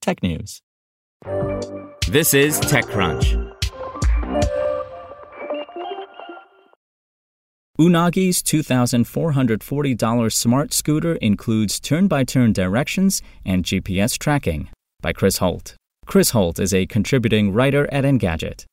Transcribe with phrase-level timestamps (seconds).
[0.00, 0.60] technews.
[2.08, 3.50] This is TechCrunch.
[7.78, 14.68] Unagi's $2,440 smart scooter includes turn by turn directions and GPS tracking
[15.00, 15.76] by Kris Holt.
[16.04, 18.66] Kris Holt is a contributing writer at Engadget.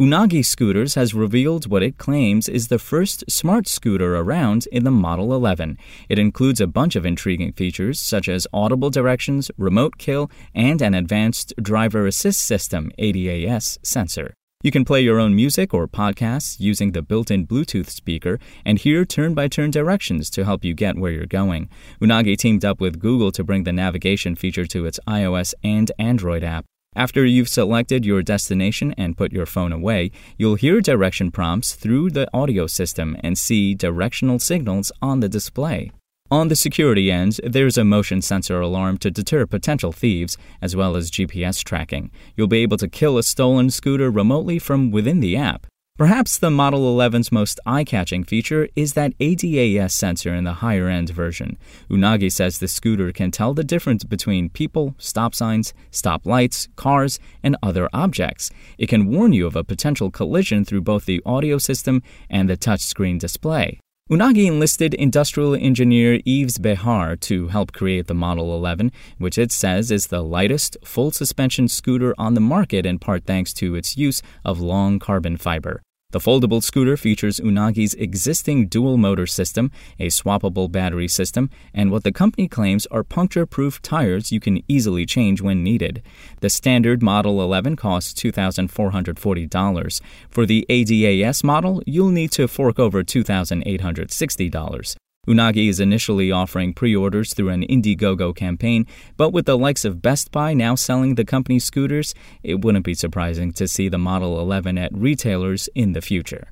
[0.00, 4.90] Unagi Scooters has revealed what it claims is the first smart scooter around in the
[4.90, 5.76] Model 11.
[6.08, 10.94] It includes a bunch of intriguing features such as audible directions, remote kill, and an
[10.94, 14.32] advanced driver assist system ADAS sensor.
[14.62, 18.78] You can play your own music or podcasts using the built in Bluetooth speaker and
[18.78, 21.68] hear turn by turn directions to help you get where you're going.
[22.00, 26.42] Unagi teamed up with Google to bring the navigation feature to its iOS and Android
[26.42, 26.64] app.
[26.96, 32.10] After you've selected your destination and put your phone away, you'll hear direction prompts through
[32.10, 35.92] the audio system and see directional signals on the display.
[36.32, 40.96] On the security end, there's a motion sensor alarm to deter potential thieves, as well
[40.96, 42.10] as GPS tracking.
[42.36, 45.66] You'll be able to kill a stolen scooter remotely from within the app.
[46.00, 50.88] Perhaps the Model 11's most eye catching feature is that ADAS sensor in the higher
[50.88, 51.58] end version.
[51.90, 57.20] Unagi says the scooter can tell the difference between people, stop signs, stop lights, cars,
[57.42, 58.50] and other objects.
[58.78, 62.56] It can warn you of a potential collision through both the audio system and the
[62.56, 63.78] touchscreen display.
[64.10, 69.90] Unagi enlisted industrial engineer Yves Behar to help create the Model 11, which it says
[69.90, 74.22] is the lightest full suspension scooter on the market in part thanks to its use
[74.46, 75.82] of long carbon fiber.
[76.12, 82.02] The foldable scooter features Unagi's existing dual motor system, a swappable battery system, and what
[82.02, 86.02] the company claims are puncture proof tires you can easily change when needed.
[86.40, 90.00] The standard Model 11 costs $2,440.
[90.30, 94.96] For the ADAS model, you'll need to fork over $2,860.
[95.28, 98.86] Unagi is initially offering pre orders through an Indiegogo campaign,
[99.18, 102.94] but with the likes of Best Buy now selling the company's scooters, it wouldn't be
[102.94, 106.48] surprising to see the Model 11 at retailers in the future.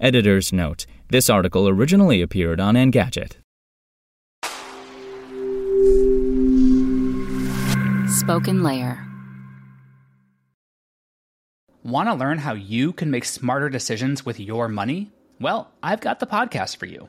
[0.00, 3.36] Editor's note this article originally appeared on Engadget.
[8.20, 9.04] SpokenLayer.
[11.82, 15.10] Want to learn how you can make smarter decisions with your money?
[15.40, 17.08] Well, I've got the podcast for you.